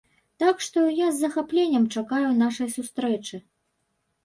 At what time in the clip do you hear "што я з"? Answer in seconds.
0.67-1.21